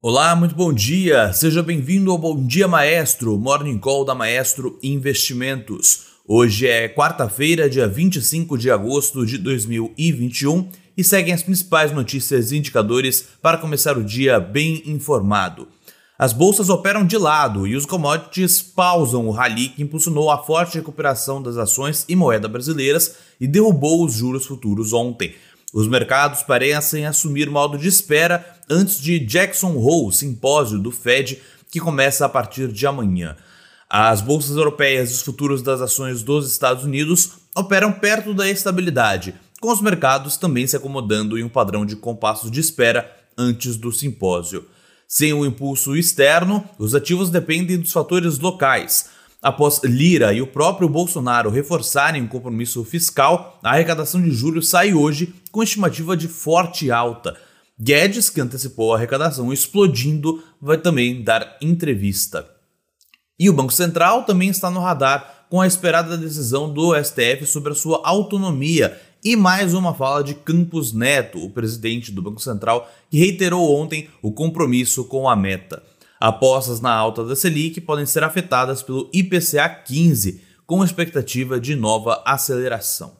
Olá, 0.00 0.36
muito 0.36 0.54
bom 0.54 0.72
dia. 0.72 1.32
Seja 1.32 1.60
bem-vindo 1.60 2.12
ao 2.12 2.18
Bom 2.18 2.46
Dia 2.46 2.68
Maestro, 2.68 3.36
Morning 3.36 3.76
Call 3.78 4.04
da 4.04 4.14
Maestro 4.14 4.78
Investimentos. 4.80 6.04
Hoje 6.24 6.68
é 6.68 6.88
quarta-feira, 6.88 7.68
dia 7.68 7.88
25 7.88 8.56
de 8.56 8.70
agosto 8.70 9.26
de 9.26 9.36
2021 9.38 10.68
e 10.96 11.02
seguem 11.02 11.34
as 11.34 11.42
principais 11.42 11.90
notícias 11.90 12.52
e 12.52 12.58
indicadores 12.58 13.26
para 13.42 13.58
começar 13.58 13.98
o 13.98 14.04
dia 14.04 14.38
bem 14.38 14.84
informado. 14.86 15.66
As 16.16 16.32
bolsas 16.32 16.68
operam 16.68 17.04
de 17.04 17.18
lado 17.18 17.66
e 17.66 17.74
os 17.74 17.84
commodities 17.84 18.62
pausam 18.62 19.26
o 19.26 19.32
rally 19.32 19.70
que 19.70 19.82
impulsionou 19.82 20.30
a 20.30 20.38
forte 20.38 20.76
recuperação 20.76 21.42
das 21.42 21.56
ações 21.56 22.04
e 22.08 22.14
moeda 22.14 22.46
brasileiras 22.46 23.16
e 23.40 23.48
derrubou 23.48 24.04
os 24.04 24.14
juros 24.14 24.46
futuros 24.46 24.92
ontem. 24.92 25.34
Os 25.74 25.88
mercados 25.88 26.42
parecem 26.42 27.04
assumir 27.04 27.50
modo 27.50 27.76
de 27.76 27.88
espera 27.88 28.57
antes 28.70 29.00
de 29.00 29.18
Jackson 29.18 29.76
Hole, 29.76 30.12
simpósio 30.12 30.78
do 30.78 30.90
Fed, 30.90 31.40
que 31.70 31.80
começa 31.80 32.24
a 32.24 32.28
partir 32.28 32.68
de 32.68 32.86
amanhã. 32.86 33.36
As 33.88 34.20
bolsas 34.20 34.56
europeias 34.56 35.10
e 35.10 35.14
os 35.14 35.22
futuros 35.22 35.62
das 35.62 35.80
ações 35.80 36.22
dos 36.22 36.50
Estados 36.50 36.84
Unidos 36.84 37.30
operam 37.56 37.92
perto 37.92 38.34
da 38.34 38.48
estabilidade, 38.48 39.34
com 39.60 39.72
os 39.72 39.80
mercados 39.80 40.36
também 40.36 40.66
se 40.66 40.76
acomodando 40.76 41.38
em 41.38 41.42
um 41.42 41.48
padrão 41.48 41.86
de 41.86 41.96
compasso 41.96 42.50
de 42.50 42.60
espera 42.60 43.10
antes 43.36 43.76
do 43.76 43.90
simpósio. 43.90 44.66
Sem 45.06 45.32
o 45.32 45.46
impulso 45.46 45.96
externo, 45.96 46.62
os 46.78 46.94
ativos 46.94 47.30
dependem 47.30 47.78
dos 47.78 47.92
fatores 47.92 48.38
locais. 48.38 49.08
Após 49.40 49.80
Lira 49.82 50.34
e 50.34 50.42
o 50.42 50.46
próprio 50.46 50.88
Bolsonaro 50.88 51.48
reforçarem 51.48 52.22
o 52.24 52.28
compromisso 52.28 52.84
fiscal, 52.84 53.58
a 53.62 53.70
arrecadação 53.70 54.20
de 54.20 54.30
julho 54.32 54.60
sai 54.60 54.92
hoje 54.92 55.32
com 55.50 55.62
estimativa 55.62 56.16
de 56.16 56.28
forte 56.28 56.90
alta. 56.90 57.36
Guedes, 57.80 58.28
que 58.28 58.40
antecipou 58.40 58.92
a 58.92 58.96
arrecadação 58.96 59.52
explodindo, 59.52 60.42
vai 60.60 60.78
também 60.78 61.22
dar 61.22 61.56
entrevista. 61.60 62.48
E 63.38 63.48
o 63.48 63.52
Banco 63.52 63.72
Central 63.72 64.24
também 64.24 64.48
está 64.48 64.68
no 64.68 64.80
radar 64.80 65.46
com 65.48 65.60
a 65.60 65.66
esperada 65.66 66.16
decisão 66.16 66.72
do 66.72 66.92
STF 67.02 67.46
sobre 67.46 67.72
a 67.72 67.76
sua 67.76 68.00
autonomia 68.04 69.00
e 69.24 69.36
mais 69.36 69.74
uma 69.74 69.94
fala 69.94 70.22
de 70.22 70.34
Campos 70.34 70.92
Neto, 70.92 71.44
o 71.44 71.50
presidente 71.50 72.12
do 72.12 72.22
Banco 72.22 72.40
Central, 72.40 72.90
que 73.10 73.18
reiterou 73.18 73.76
ontem 73.76 74.08
o 74.22 74.32
compromisso 74.32 75.04
com 75.04 75.28
a 75.28 75.36
meta. 75.36 75.82
Apostas 76.20 76.80
na 76.80 76.92
alta 76.92 77.24
da 77.24 77.36
Selic 77.36 77.80
podem 77.80 78.06
ser 78.06 78.24
afetadas 78.24 78.82
pelo 78.82 79.08
IPCA 79.12 79.68
15, 79.68 80.42
com 80.66 80.84
expectativa 80.84 81.60
de 81.60 81.76
nova 81.76 82.22
aceleração. 82.26 83.16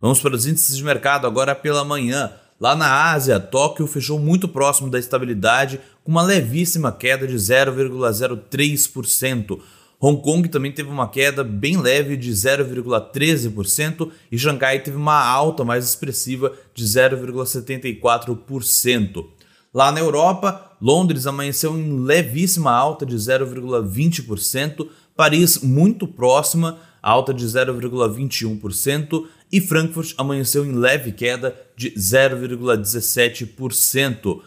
Vamos 0.00 0.20
para 0.20 0.34
os 0.34 0.46
índices 0.46 0.76
de 0.76 0.84
mercado 0.84 1.26
agora 1.26 1.54
pela 1.54 1.84
manhã. 1.84 2.32
Lá 2.58 2.74
na 2.74 3.12
Ásia, 3.12 3.38
Tóquio 3.38 3.86
fechou 3.86 4.18
muito 4.18 4.48
próximo 4.48 4.90
da 4.90 4.98
estabilidade, 4.98 5.78
com 6.02 6.10
uma 6.10 6.22
levíssima 6.22 6.90
queda 6.90 7.26
de 7.26 7.36
0,03%. 7.36 9.60
Hong 10.00 10.22
Kong 10.22 10.48
também 10.48 10.72
teve 10.72 10.88
uma 10.88 11.06
queda 11.08 11.44
bem 11.44 11.76
leve 11.76 12.16
de 12.16 12.30
0,13% 12.30 14.10
e 14.30 14.38
Xangai 14.38 14.78
teve 14.80 14.96
uma 14.96 15.22
alta 15.22 15.62
mais 15.64 15.86
expressiva 15.86 16.50
de 16.74 16.82
0,74%. 16.84 19.26
Lá 19.72 19.90
na 19.92 20.00
Europa, 20.00 20.72
Londres 20.80 21.26
amanheceu 21.26 21.78
em 21.78 22.00
levíssima 22.00 22.72
alta 22.72 23.04
de 23.04 23.16
0,20%, 23.16 24.88
Paris 25.14 25.58
muito 25.62 26.06
próxima, 26.06 26.78
alta 27.06 27.32
de 27.32 27.46
0,21%, 27.46 29.26
e 29.52 29.60
Frankfurt 29.60 30.14
amanheceu 30.18 30.66
em 30.66 30.72
leve 30.72 31.12
queda 31.12 31.54
de 31.76 31.92
0,17%. 31.92 34.40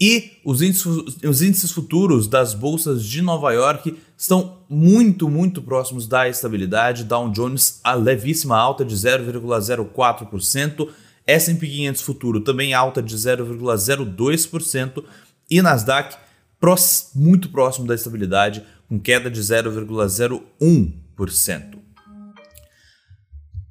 E 0.00 0.30
os 0.44 0.62
índices, 0.62 0.86
os 0.86 1.42
índices 1.42 1.72
futuros 1.72 2.28
das 2.28 2.54
bolsas 2.54 3.04
de 3.04 3.20
Nova 3.20 3.50
York 3.52 3.96
estão 4.16 4.58
muito, 4.68 5.28
muito 5.28 5.60
próximos 5.60 6.06
da 6.06 6.28
estabilidade. 6.28 7.02
Dow 7.04 7.28
Jones 7.30 7.80
a 7.82 7.94
levíssima 7.94 8.56
alta 8.56 8.84
de 8.84 8.94
0,04%, 8.94 10.88
S&P 11.26 11.66
500 11.66 12.02
futuro 12.02 12.38
também 12.40 12.74
alta 12.74 13.02
de 13.02 13.16
0,02% 13.16 15.02
e 15.50 15.60
Nasdaq 15.62 16.16
muito 17.14 17.50
próximo 17.50 17.86
da 17.86 17.94
estabilidade 17.94 18.64
com 18.88 18.98
queda 18.98 19.30
de 19.30 19.38
0,01%. 19.40 21.83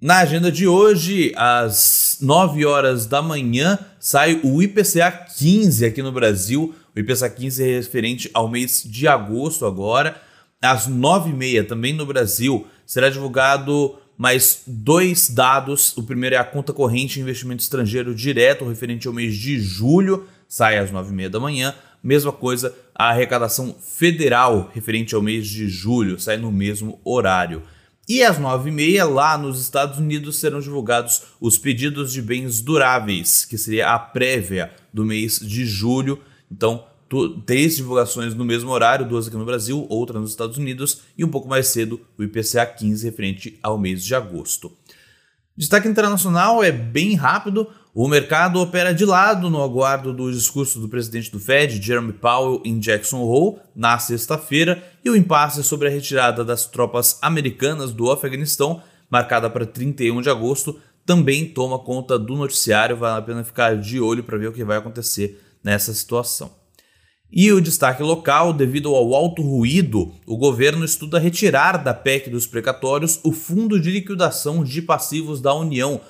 Na 0.00 0.20
agenda 0.20 0.50
de 0.50 0.66
hoje, 0.66 1.30
às 1.36 2.16
9 2.22 2.64
horas 2.64 3.04
da 3.04 3.20
manhã, 3.20 3.78
sai 3.98 4.40
o 4.42 4.62
IPCA 4.62 5.10
15 5.10 5.84
aqui 5.84 6.02
no 6.02 6.10
Brasil. 6.10 6.74
O 6.96 6.98
IPCA 6.98 7.28
15 7.28 7.62
é 7.62 7.76
referente 7.76 8.30
ao 8.32 8.48
mês 8.48 8.82
de 8.82 9.06
agosto 9.06 9.66
agora. 9.66 10.16
Às 10.62 10.88
9h30, 10.88 11.66
também 11.66 11.92
no 11.92 12.06
Brasil, 12.06 12.66
será 12.86 13.10
divulgado 13.10 13.94
mais 14.16 14.62
dois 14.66 15.28
dados. 15.28 15.94
O 15.98 16.02
primeiro 16.02 16.34
é 16.34 16.38
a 16.38 16.44
conta 16.44 16.72
corrente 16.72 17.20
investimento 17.20 17.62
estrangeiro 17.62 18.14
direto, 18.14 18.66
referente 18.66 19.06
ao 19.06 19.12
mês 19.12 19.36
de 19.36 19.60
julho, 19.60 20.26
sai 20.48 20.78
às 20.78 20.90
9h30 20.90 21.28
da 21.28 21.38
manhã. 21.38 21.74
Mesma 22.02 22.32
coisa, 22.32 22.74
a 22.94 23.10
arrecadação 23.10 23.76
federal, 23.78 24.70
referente 24.72 25.14
ao 25.14 25.20
mês 25.20 25.46
de 25.46 25.68
julho, 25.68 26.18
sai 26.18 26.38
no 26.38 26.50
mesmo 26.50 26.98
horário. 27.04 27.62
E 28.10 28.24
às 28.24 28.40
9h30, 28.40 29.08
lá 29.08 29.38
nos 29.38 29.60
Estados 29.60 30.00
Unidos, 30.00 30.40
serão 30.40 30.58
divulgados 30.58 31.22
os 31.40 31.56
pedidos 31.56 32.12
de 32.12 32.20
bens 32.20 32.60
duráveis, 32.60 33.44
que 33.44 33.56
seria 33.56 33.94
a 33.94 34.00
prévia 34.00 34.72
do 34.92 35.04
mês 35.04 35.38
de 35.38 35.64
julho. 35.64 36.18
Então, 36.50 36.84
três 37.46 37.76
divulgações 37.76 38.34
no 38.34 38.44
mesmo 38.44 38.72
horário, 38.72 39.08
duas 39.08 39.28
aqui 39.28 39.36
no 39.36 39.44
Brasil, 39.44 39.86
outra 39.88 40.18
nos 40.18 40.30
Estados 40.30 40.58
Unidos, 40.58 41.02
e 41.16 41.24
um 41.24 41.28
pouco 41.28 41.48
mais 41.48 41.68
cedo 41.68 42.00
o 42.18 42.24
IPCA 42.24 42.66
15 42.66 43.06
referente 43.06 43.56
ao 43.62 43.78
mês 43.78 44.04
de 44.04 44.12
agosto. 44.12 44.72
Destaque 45.56 45.88
internacional 45.88 46.62
é 46.62 46.72
bem 46.72 47.14
rápido. 47.14 47.68
O 47.92 48.06
mercado 48.06 48.60
opera 48.60 48.94
de 48.94 49.04
lado 49.04 49.50
no 49.50 49.62
aguardo 49.62 50.12
do 50.12 50.30
discurso 50.30 50.78
do 50.78 50.88
presidente 50.88 51.30
do 51.30 51.40
Fed, 51.40 51.82
Jeremy 51.82 52.12
Powell, 52.12 52.62
em 52.64 52.78
Jackson 52.78 53.18
Hole, 53.18 53.58
na 53.74 53.98
sexta-feira, 53.98 54.82
e 55.04 55.10
o 55.10 55.16
impasse 55.16 55.62
sobre 55.64 55.88
a 55.88 55.90
retirada 55.90 56.44
das 56.44 56.66
tropas 56.66 57.18
americanas 57.20 57.92
do 57.92 58.10
Afeganistão, 58.10 58.80
marcada 59.10 59.50
para 59.50 59.66
31 59.66 60.22
de 60.22 60.30
agosto, 60.30 60.78
também 61.04 61.44
toma 61.46 61.78
conta 61.80 62.16
do 62.16 62.36
noticiário. 62.36 62.96
Vale 62.96 63.18
a 63.18 63.22
pena 63.22 63.42
ficar 63.42 63.76
de 63.76 64.00
olho 64.00 64.22
para 64.22 64.38
ver 64.38 64.48
o 64.48 64.52
que 64.52 64.64
vai 64.64 64.78
acontecer 64.78 65.42
nessa 65.62 65.92
situação. 65.92 66.59
E 67.32 67.52
o 67.52 67.60
destaque 67.60 68.02
local, 68.02 68.52
devido 68.52 68.92
ao 68.94 69.14
alto 69.14 69.40
ruído, 69.40 70.12
o 70.26 70.36
governo 70.36 70.84
estuda 70.84 71.18
retirar 71.18 71.76
da 71.76 71.94
PEC 71.94 72.28
dos 72.28 72.44
precatórios 72.44 73.20
o 73.22 73.30
Fundo 73.30 73.80
de 73.80 73.90
Liquidação 73.90 74.64
de 74.64 74.82
Passivos 74.82 75.40
da 75.40 75.54
União, 75.54 76.00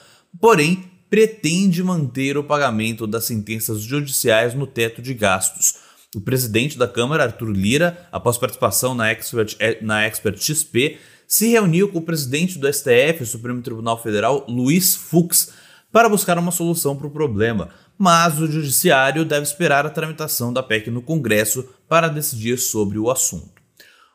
porém 0.40 0.84
pretende 1.10 1.82
manter 1.82 2.38
o 2.38 2.44
pagamento 2.44 3.06
das 3.06 3.24
sentenças 3.24 3.82
judiciais 3.82 4.54
no 4.54 4.66
teto 4.66 5.02
de 5.02 5.12
gastos. 5.12 5.74
O 6.16 6.20
presidente 6.20 6.78
da 6.78 6.88
Câmara, 6.88 7.24
Arthur 7.24 7.50
Lira, 7.50 8.08
após 8.10 8.38
participação 8.38 8.94
na 8.94 9.10
Expert, 9.10 9.56
eh, 9.58 9.78
na 9.82 10.02
Expert 10.04 10.38
XP, 10.40 10.98
se 11.26 11.48
reuniu 11.48 11.88
com 11.88 11.98
o 11.98 12.02
presidente 12.02 12.58
do 12.58 12.66
STF, 12.72 13.26
Supremo 13.26 13.60
Tribunal 13.60 14.02
Federal, 14.02 14.44
Luiz 14.48 14.96
Fux, 14.96 15.52
para 15.92 16.08
buscar 16.08 16.38
uma 16.38 16.52
solução 16.52 16.96
para 16.96 17.06
o 17.06 17.10
problema, 17.10 17.70
mas 17.98 18.40
o 18.40 18.50
Judiciário 18.50 19.24
deve 19.24 19.42
esperar 19.42 19.84
a 19.84 19.90
tramitação 19.90 20.52
da 20.52 20.62
PEC 20.62 20.90
no 20.90 21.02
Congresso 21.02 21.68
para 21.88 22.08
decidir 22.08 22.58
sobre 22.58 22.98
o 22.98 23.10
assunto. 23.10 23.60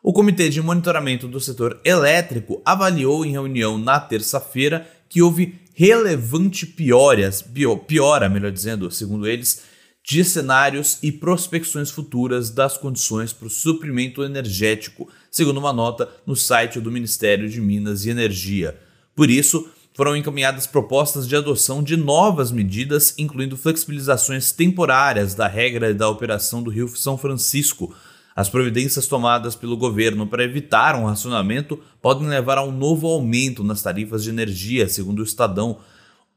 O 0.02 0.12
Comitê 0.12 0.48
de 0.48 0.62
Monitoramento 0.62 1.26
do 1.26 1.40
Setor 1.40 1.80
Elétrico 1.84 2.62
avaliou 2.64 3.24
em 3.24 3.32
reunião 3.32 3.76
na 3.76 3.98
terça-feira 3.98 4.86
que 5.08 5.20
houve 5.20 5.58
relevante 5.74 6.64
piorias, 6.64 7.44
piora, 7.86 8.28
melhor 8.28 8.50
dizendo, 8.50 8.90
segundo 8.90 9.26
eles, 9.26 9.62
de 10.02 10.24
cenários 10.24 10.98
e 11.02 11.10
prospecções 11.10 11.90
futuras 11.90 12.50
das 12.50 12.78
condições 12.78 13.32
para 13.32 13.48
o 13.48 13.50
suprimento 13.50 14.22
energético, 14.22 15.08
segundo 15.30 15.58
uma 15.58 15.72
nota 15.72 16.08
no 16.24 16.36
site 16.36 16.80
do 16.80 16.92
Ministério 16.92 17.48
de 17.48 17.60
Minas 17.60 18.04
e 18.04 18.10
Energia. 18.10 18.78
Por 19.14 19.28
isso, 19.28 19.68
foram 19.96 20.14
encaminhadas 20.14 20.66
propostas 20.66 21.26
de 21.26 21.34
adoção 21.34 21.82
de 21.82 21.96
novas 21.96 22.52
medidas, 22.52 23.14
incluindo 23.16 23.56
flexibilizações 23.56 24.52
temporárias 24.52 25.34
da 25.34 25.48
regra 25.48 25.94
da 25.94 26.06
operação 26.06 26.62
do 26.62 26.70
Rio 26.70 26.86
São 26.88 27.16
Francisco, 27.16 27.94
as 28.36 28.50
providências 28.50 29.06
tomadas 29.06 29.56
pelo 29.56 29.78
governo 29.78 30.26
para 30.26 30.44
evitar 30.44 30.94
um 30.94 31.06
racionamento 31.06 31.80
podem 32.02 32.28
levar 32.28 32.58
a 32.58 32.62
um 32.62 32.70
novo 32.70 33.06
aumento 33.06 33.64
nas 33.64 33.80
tarifas 33.80 34.22
de 34.22 34.28
energia, 34.28 34.86
segundo 34.86 35.20
o 35.20 35.24
Estadão. 35.24 35.78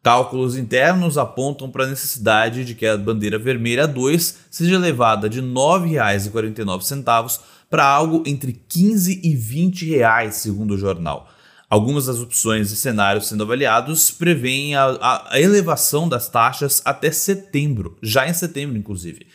Cálculos 0.02 0.58
internos 0.58 1.18
apontam 1.18 1.70
para 1.70 1.84
a 1.84 1.90
necessidade 1.90 2.64
de 2.64 2.74
que 2.74 2.86
a 2.86 2.98
bandeira 2.98 3.38
vermelha 3.38 3.86
2 3.86 4.38
seja 4.50 4.76
elevada 4.76 5.28
de 5.28 5.42
R$ 5.42 5.48
9,49 5.48 7.42
para 7.70 7.86
algo 7.86 8.24
entre 8.26 8.54
R$ 8.54 8.62
15 8.70 9.20
e 9.22 9.36
20 9.36 9.86
reais, 9.88 10.36
segundo 10.36 10.76
o 10.76 10.78
jornal. 10.78 11.30
Algumas 11.70 12.08
das 12.08 12.18
opções 12.18 12.72
e 12.72 12.76
cenários 12.76 13.28
sendo 13.28 13.44
avaliados 13.44 14.10
prevêem 14.10 14.76
a, 14.76 15.28
a, 15.30 15.40
elevação 15.40 16.10
das 16.10 16.28
taxas 16.28 16.82
até 16.84 17.12
setembro, 17.12 17.96
já 18.02 18.28
em 18.28 18.34
setembro, 18.34 18.76
inclusive. 18.76 19.28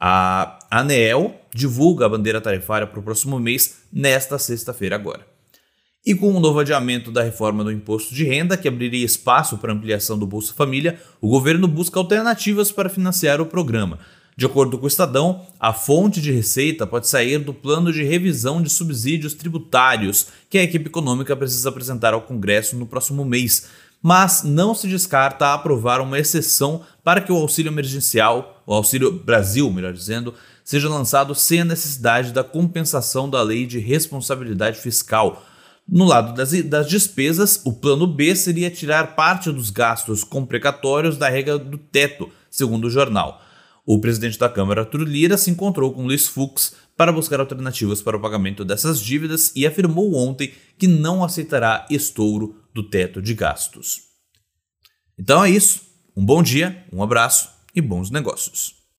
A 0.00 0.58
ANEEL 0.70 1.38
divulga 1.54 2.06
a 2.06 2.08
bandeira 2.08 2.40
tarifária 2.40 2.86
para 2.86 2.98
o 2.98 3.02
próximo 3.02 3.38
mês, 3.38 3.82
nesta 3.92 4.38
sexta-feira 4.38 4.96
agora. 4.96 5.26
E 6.06 6.14
com 6.14 6.32
o 6.34 6.40
novo 6.40 6.58
adiamento 6.58 7.12
da 7.12 7.22
reforma 7.22 7.62
do 7.62 7.72
imposto 7.72 8.14
de 8.14 8.24
renda, 8.24 8.56
que 8.56 8.68
abriria 8.68 9.04
espaço 9.04 9.58
para 9.58 9.72
ampliação 9.72 10.18
do 10.18 10.26
Bolsa 10.26 10.54
Família, 10.54 10.98
o 11.20 11.28
governo 11.28 11.68
busca 11.68 11.98
alternativas 11.98 12.72
para 12.72 12.88
financiar 12.88 13.42
o 13.42 13.46
programa. 13.46 13.98
De 14.36 14.46
acordo 14.46 14.76
com 14.78 14.84
o 14.84 14.88
Estadão, 14.88 15.46
a 15.60 15.72
fonte 15.72 16.20
de 16.20 16.32
receita 16.32 16.86
pode 16.86 17.06
sair 17.06 17.38
do 17.38 17.54
plano 17.54 17.92
de 17.92 18.02
revisão 18.02 18.60
de 18.60 18.68
subsídios 18.68 19.32
tributários 19.32 20.26
que 20.50 20.58
a 20.58 20.62
equipe 20.62 20.86
econômica 20.86 21.36
precisa 21.36 21.68
apresentar 21.68 22.14
ao 22.14 22.22
Congresso 22.22 22.74
no 22.76 22.84
próximo 22.84 23.24
mês, 23.24 23.68
mas 24.02 24.42
não 24.42 24.74
se 24.74 24.88
descarta 24.88 25.54
aprovar 25.54 26.00
uma 26.00 26.18
exceção 26.18 26.82
para 27.04 27.20
que 27.20 27.30
o 27.30 27.36
auxílio 27.36 27.70
emergencial, 27.70 28.60
o 28.66 28.74
Auxílio 28.74 29.12
Brasil, 29.12 29.70
melhor 29.70 29.92
dizendo, 29.92 30.34
seja 30.64 30.88
lançado 30.88 31.32
sem 31.34 31.60
a 31.60 31.64
necessidade 31.64 32.32
da 32.32 32.42
compensação 32.42 33.30
da 33.30 33.40
lei 33.40 33.66
de 33.66 33.78
responsabilidade 33.78 34.78
fiscal. 34.78 35.44
No 35.86 36.04
lado 36.04 36.34
das, 36.34 36.50
das, 36.64 36.88
despesas, 36.88 37.60
o 37.64 37.72
plano 37.72 38.06
B 38.06 38.34
seria 38.34 38.70
tirar 38.70 39.14
parte 39.14 39.52
dos 39.52 39.70
gastos 39.70 40.24
com 40.24 40.44
precatórios 40.44 41.16
da 41.16 41.28
regra 41.28 41.58
do 41.58 41.78
teto, 41.78 42.30
segundo 42.50 42.86
o 42.86 42.90
jornal. 42.90 43.43
O 43.86 44.00
presidente 44.00 44.38
da 44.38 44.48
Câmara, 44.48 44.82
Arthur 44.82 45.02
Lira, 45.02 45.36
se 45.36 45.50
encontrou 45.50 45.92
com 45.92 46.06
Luiz 46.06 46.26
Fux 46.26 46.74
para 46.96 47.12
buscar 47.12 47.38
alternativas 47.38 48.00
para 48.00 48.16
o 48.16 48.20
pagamento 48.20 48.64
dessas 48.64 48.98
dívidas 48.98 49.52
e 49.54 49.66
afirmou 49.66 50.14
ontem 50.14 50.52
que 50.78 50.86
não 50.86 51.22
aceitará 51.22 51.86
estouro 51.90 52.62
do 52.72 52.88
teto 52.88 53.20
de 53.20 53.34
gastos. 53.34 54.02
Então 55.18 55.44
é 55.44 55.50
isso. 55.50 55.82
Um 56.16 56.24
bom 56.24 56.42
dia, 56.42 56.86
um 56.92 57.02
abraço 57.02 57.50
e 57.74 57.80
bons 57.80 58.10
negócios. 58.10 58.83